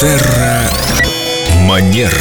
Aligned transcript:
Терра 0.00 0.70
Манера. 1.62 2.12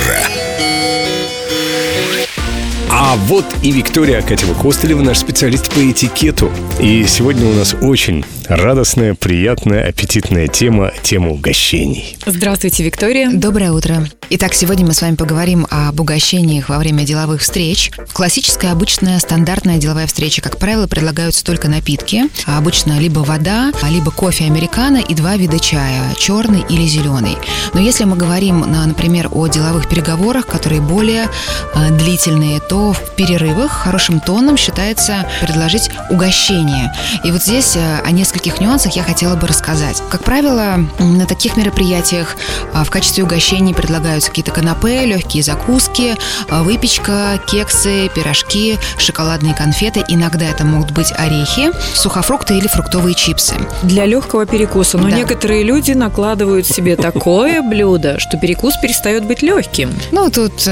А 2.90 3.16
вот 3.28 3.46
и 3.62 3.72
Виктория 3.72 4.20
Акатьева-Костылева, 4.20 5.04
наш 5.04 5.20
специалист 5.20 5.70
по 5.70 5.92
этикету. 5.92 6.52
И 6.80 7.06
сегодня 7.06 7.46
у 7.46 7.54
нас 7.54 7.76
очень 7.80 8.26
радостная, 8.48 9.14
приятная, 9.14 9.88
аппетитная 9.88 10.48
тема, 10.48 10.92
тема 11.04 11.30
угощений. 11.30 12.18
Здравствуйте, 12.26 12.84
Виктория. 12.84 13.30
Доброе 13.32 13.72
утро. 13.72 14.08
Итак, 14.30 14.54
сегодня 14.54 14.86
мы 14.86 14.94
с 14.94 15.02
вами 15.02 15.16
поговорим 15.16 15.66
об 15.70 16.00
угощениях 16.00 16.68
во 16.68 16.80
время 16.80 17.04
деловых 17.04 17.42
встреч. 17.42 17.92
Классическая, 18.12 18.74
обычная, 18.74 19.20
стандартная 19.20 19.78
деловая 19.78 20.06
встреча, 20.08 20.42
как 20.42 20.58
правило, 20.58 20.88
предлагаются 20.88 21.46
только 21.46 21.70
напитки. 21.70 22.24
А 22.46 22.58
обычно 22.58 23.00
либо 23.00 23.20
вода, 23.20 23.72
либо 23.90 24.12
кофе 24.12 24.46
американо 24.46 24.98
и 24.98 25.14
два 25.14 25.38
вида 25.38 25.60
чая, 25.60 26.14
черный 26.20 26.64
или 26.70 26.86
зеленый. 26.86 27.38
Но 27.74 27.80
если 27.80 28.04
мы 28.04 28.18
говорим, 28.18 28.60
например, 28.60 29.30
о 29.32 29.48
деловых 29.48 29.88
переговорах, 29.88 30.46
которые 30.46 30.82
более 30.82 31.30
э, 31.74 31.98
длительные, 31.98 32.60
то 32.60 32.92
в 32.92 33.16
перерывах 33.16 33.72
хорошим 33.72 34.20
тоном 34.20 34.58
считается 34.58 35.26
предложить 35.42 35.90
угощение. 36.10 36.94
И 37.24 37.32
вот 37.32 37.44
здесь 37.44 37.78
о 37.78 38.12
нескольких 38.12 38.37
нюансах 38.62 38.96
я 38.96 39.04
хотела 39.04 39.36
бы 39.36 39.48
рассказать. 39.48 40.02
Как 40.10 40.24
правило, 40.24 40.80
на 41.00 41.26
таких 41.26 41.58
мероприятиях 41.58 42.36
э, 42.74 42.84
в 42.84 42.90
качестве 42.90 43.24
угощений 43.24 43.74
предлагают 43.74 43.98
предлагаются 43.98 44.30
какие-то 44.30 44.52
канапе, 44.52 45.06
легкие 45.06 45.44
закуски, 45.44 46.16
а, 46.50 46.64
выпечка, 46.64 47.40
кексы, 47.48 48.10
пирожки, 48.14 48.78
шоколадные 48.98 49.54
конфеты. 49.56 50.04
Иногда 50.08 50.46
это 50.46 50.66
могут 50.66 50.92
быть 50.92 51.12
орехи, 51.18 51.72
сухофрукты 51.96 52.58
или 52.58 52.68
фруктовые 52.68 53.16
чипсы. 53.16 53.56
Для 53.84 54.06
легкого 54.06 54.46
перекуса. 54.46 54.98
Но 54.98 55.10
Да. 55.10 55.16
некоторые 55.16 55.64
люди 55.64 55.94
накладывают 55.94 56.68
себе 56.68 56.96
такое 56.96 57.62
блюдо, 57.62 58.20
что 58.20 58.38
перекус 58.38 58.76
перестает 58.78 59.26
быть 59.26 59.42
легким. 59.42 59.92
Ну, 60.12 60.30
тут 60.30 60.68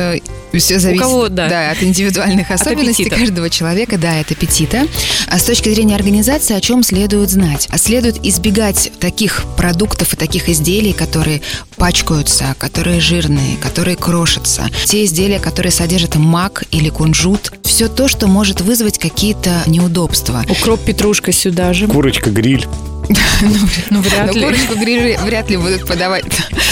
все 0.59 0.79
зависит 0.79 1.03
кого, 1.03 1.29
да. 1.29 1.71
от 1.71 1.81
индивидуальных 1.83 2.51
особенностей 2.51 3.03
аппетита. 3.03 3.19
каждого 3.19 3.49
человека, 3.49 3.97
да, 3.97 4.19
от 4.19 4.31
аппетита. 4.31 4.87
А 5.27 5.39
с 5.39 5.43
точки 5.43 5.69
зрения 5.69 5.95
организации, 5.95 6.55
о 6.55 6.61
чем 6.61 6.83
следует 6.83 7.29
знать? 7.29 7.67
А 7.71 7.77
следует 7.77 8.25
избегать 8.25 8.91
таких 8.99 9.43
продуктов 9.57 10.13
и 10.13 10.15
таких 10.15 10.49
изделий, 10.49 10.93
которые 10.93 11.41
пачкаются, 11.75 12.55
которые 12.57 12.99
жирные, 12.99 13.57
которые 13.57 13.95
крошатся. 13.97 14.69
Те 14.85 15.05
изделия, 15.05 15.39
которые 15.39 15.71
содержат 15.71 16.15
мак 16.15 16.63
или 16.71 16.89
кунжут. 16.89 17.53
Все 17.63 17.87
то, 17.87 18.07
что 18.07 18.27
может 18.27 18.61
вызвать 18.61 18.99
какие-то 18.99 19.63
неудобства. 19.67 20.43
Укроп, 20.49 20.81
петрушка 20.81 21.31
сюда 21.31 21.73
же. 21.73 21.87
Курочка, 21.87 22.29
гриль. 22.29 22.67
Ну, 23.91 24.01
вряд 24.01 24.25
Но 24.27 24.33
ли. 24.33 24.41
курочку 24.41 24.75
гриль 24.75 25.17
вряд 25.17 25.49
ли 25.49 25.57
будут 25.57 25.85
подавать 25.87 26.25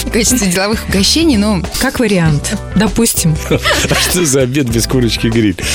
в 0.05 0.11
качестве 0.11 0.47
деловых 0.47 0.85
угощений, 0.89 1.37
но 1.37 1.61
Как 1.79 1.99
вариант. 1.99 2.55
Допустим. 2.75 3.35
А 3.49 3.59
что 4.09 4.25
за 4.25 4.41
обед 4.41 4.67
без 4.69 4.87
курочки 4.87 5.27
гриль? 5.27 5.55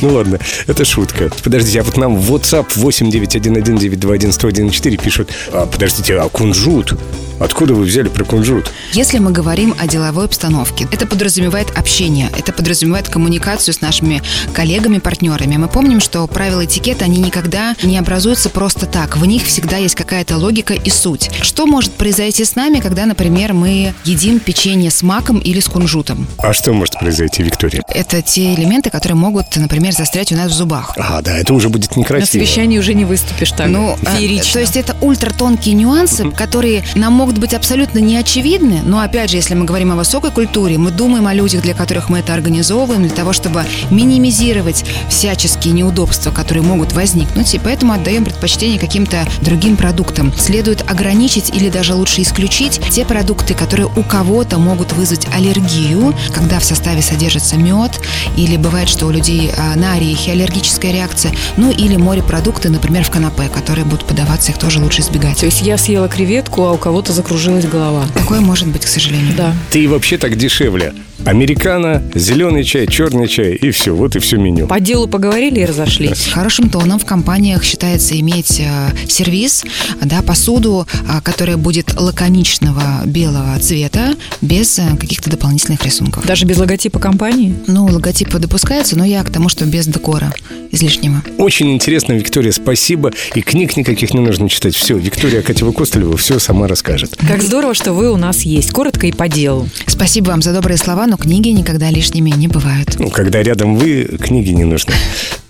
Ну 0.00 0.08
ладно, 0.14 0.38
это 0.66 0.84
шутка. 0.84 1.30
Подождите, 1.42 1.80
а 1.80 1.84
вот 1.84 1.96
нам 1.96 2.16
в 2.16 2.32
WhatsApp 2.34 2.66
8911-921-1014 2.76 5.02
пишут, 5.02 5.30
а, 5.52 5.66
подождите, 5.66 6.18
а 6.18 6.28
кунжут? 6.28 6.94
Откуда 7.40 7.74
вы 7.74 7.84
взяли 7.84 8.08
про 8.08 8.24
кунжут? 8.24 8.72
Если 8.92 9.18
мы 9.18 9.30
говорим 9.30 9.74
о 9.78 9.86
деловой 9.86 10.24
обстановке, 10.24 10.88
это 10.90 11.06
подразумевает 11.06 11.68
общение, 11.76 12.30
это 12.36 12.52
подразумевает 12.52 13.08
коммуникацию 13.08 13.74
с 13.74 13.80
нашими 13.80 14.22
коллегами, 14.52 14.98
партнерами. 14.98 15.56
Мы 15.56 15.68
помним, 15.68 16.00
что 16.00 16.26
правила 16.26 16.64
этикета, 16.64 17.04
они 17.04 17.18
никогда 17.18 17.74
не 17.82 17.96
образуются 17.98 18.50
просто 18.50 18.86
так. 18.86 19.16
В 19.16 19.24
них 19.24 19.44
всегда 19.44 19.76
есть 19.76 19.94
какая-то 19.94 20.36
логика 20.36 20.74
и 20.74 20.90
суть. 20.90 21.30
Что 21.42 21.66
может 21.66 21.92
произойти 21.92 22.44
с 22.44 22.56
нами, 22.56 22.80
когда, 22.80 23.06
например, 23.06 23.52
мы 23.52 23.94
едим 24.04 24.40
печенье 24.40 24.90
с 24.90 25.02
маком 25.02 25.38
или 25.38 25.60
с 25.60 25.66
кунжутом? 25.68 26.26
А 26.38 26.52
что 26.52 26.72
может 26.72 26.98
произойти, 26.98 27.42
Виктория? 27.42 27.82
Это 27.88 28.20
те 28.22 28.54
элементы, 28.54 28.90
которые 28.90 29.16
могут, 29.16 29.54
например, 29.56 29.92
застрять 29.92 30.32
у 30.32 30.36
нас 30.36 30.50
в 30.50 30.54
зубах. 30.54 30.94
А, 30.96 31.22
да, 31.22 31.36
это 31.38 31.54
уже 31.54 31.68
будет 31.68 31.94
На 31.96 32.00
некрасиво. 32.00 32.26
совещании 32.44 32.78
уже 32.78 32.94
не 32.94 33.04
выступишь 33.04 33.52
так 33.52 33.68
Ну, 33.68 33.96
а, 34.04 34.16
феерично. 34.16 34.54
то 34.54 34.60
есть 34.60 34.76
это 34.76 34.96
ультратонкие 35.00 35.74
нюансы, 35.74 36.30
которые 36.30 36.84
нам 36.94 37.12
могут 37.12 37.27
быть 37.36 37.52
абсолютно 37.52 37.98
не 37.98 38.16
очевидны, 38.16 38.80
но 38.82 39.00
опять 39.00 39.30
же, 39.30 39.36
если 39.36 39.54
мы 39.54 39.66
говорим 39.66 39.92
о 39.92 39.96
высокой 39.96 40.30
культуре, 40.30 40.78
мы 40.78 40.90
думаем 40.90 41.26
о 41.26 41.34
людях, 41.34 41.60
для 41.60 41.74
которых 41.74 42.08
мы 42.08 42.20
это 42.20 42.32
организовываем, 42.32 43.02
для 43.02 43.14
того, 43.14 43.34
чтобы 43.34 43.64
минимизировать 43.90 44.84
всяческие 45.10 45.74
неудобства, 45.74 46.30
которые 46.30 46.62
могут 46.62 46.92
возникнуть, 46.92 47.54
и 47.54 47.58
поэтому 47.58 47.92
отдаем 47.92 48.24
предпочтение 48.24 48.78
каким-то 48.78 49.26
другим 49.42 49.76
продуктам. 49.76 50.32
Следует 50.38 50.88
ограничить 50.90 51.50
или 51.54 51.68
даже 51.68 51.94
лучше 51.94 52.22
исключить 52.22 52.80
те 52.90 53.04
продукты, 53.04 53.52
которые 53.54 53.88
у 53.94 54.02
кого-то 54.02 54.58
могут 54.58 54.92
вызвать 54.92 55.26
аллергию, 55.34 56.14
когда 56.32 56.58
в 56.58 56.64
составе 56.64 57.02
содержится 57.02 57.56
мед, 57.56 58.00
или 58.36 58.56
бывает, 58.56 58.88
что 58.88 59.06
у 59.06 59.10
людей 59.10 59.50
а, 59.56 59.76
на 59.76 59.94
орехи 59.94 60.30
аллергическая 60.30 60.92
реакция, 60.92 61.32
ну 61.56 61.70
или 61.70 61.96
морепродукты, 61.96 62.70
например, 62.70 63.04
в 63.04 63.10
канапе, 63.10 63.48
которые 63.48 63.84
будут 63.84 64.06
подаваться, 64.06 64.52
их 64.52 64.58
тоже 64.58 64.80
лучше 64.80 65.02
избегать. 65.02 65.40
То 65.40 65.46
есть 65.46 65.62
я 65.62 65.76
съела 65.76 66.08
креветку, 66.08 66.64
а 66.64 66.72
у 66.72 66.78
кого-то 66.78 67.12
закружилась 67.18 67.66
голова. 67.66 68.06
Такое 68.14 68.40
может 68.40 68.68
быть, 68.68 68.84
к 68.84 68.88
сожалению. 68.88 69.34
Да. 69.36 69.52
Ты 69.70 69.88
вообще 69.88 70.18
так 70.18 70.36
дешевле. 70.36 70.94
Американо, 71.24 72.02
зеленый 72.14 72.64
чай, 72.64 72.86
черный 72.86 73.28
чай 73.28 73.54
и 73.54 73.70
все, 73.70 73.94
вот 73.94 74.16
и 74.16 74.18
все 74.18 74.36
меню. 74.38 74.66
По 74.66 74.80
делу 74.80 75.08
поговорили 75.08 75.60
и 75.60 75.64
разошлись. 75.64 76.26
Хорошим 76.26 76.70
тоном 76.70 76.98
в 76.98 77.04
компаниях 77.04 77.64
считается 77.64 78.18
иметь 78.18 78.60
э, 78.60 78.90
сервис, 79.08 79.64
да, 80.02 80.22
посуду, 80.22 80.86
а, 81.08 81.20
которая 81.20 81.56
будет 81.56 81.98
лаконичного 81.98 83.02
белого 83.04 83.58
цвета, 83.60 84.14
без 84.40 84.78
э, 84.78 84.96
каких-то 84.98 85.30
дополнительных 85.30 85.84
рисунков. 85.84 86.24
Даже 86.26 86.46
без 86.46 86.56
логотипа 86.56 86.98
компании. 86.98 87.54
Ну, 87.66 87.86
логотипы 87.86 88.38
допускаются, 88.38 88.96
но 88.96 89.04
я 89.04 89.22
к 89.24 89.30
тому, 89.30 89.48
что 89.48 89.64
без 89.66 89.86
декора 89.86 90.32
излишнего. 90.70 91.22
Очень 91.38 91.72
интересно, 91.72 92.12
Виктория, 92.12 92.52
спасибо. 92.52 93.12
И 93.34 93.42
книг 93.42 93.76
никаких 93.76 94.14
не 94.14 94.20
нужно 94.20 94.48
читать. 94.48 94.76
Все, 94.76 94.96
Виктория 94.96 95.42
Катева-Костылева 95.42 96.16
все 96.16 96.38
сама 96.38 96.68
расскажет. 96.68 97.16
Как 97.26 97.42
здорово, 97.42 97.74
что 97.74 97.92
вы 97.92 98.10
у 98.10 98.16
нас 98.16 98.42
есть. 98.42 98.70
Коротко 98.70 99.06
и 99.06 99.12
по 99.12 99.28
делу. 99.28 99.68
Спасибо 99.86 100.28
вам 100.28 100.42
за 100.42 100.52
добрые 100.52 100.78
слова, 100.78 101.06
но 101.08 101.16
книги 101.16 101.48
никогда 101.48 101.90
лишними 101.90 102.30
не 102.30 102.48
бывают. 102.48 102.98
Ну, 102.98 103.08
когда 103.08 103.42
рядом 103.42 103.76
вы, 103.76 104.04
книги 104.20 104.50
не 104.50 104.64
нужны. 104.64 104.92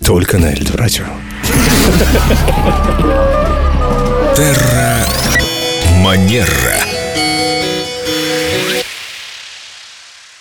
Только 0.03 0.37
на 0.37 0.53
Эльдо 0.53 0.77
радио. 0.77 1.03
Терра 4.35 5.05
Манера. 6.01 6.98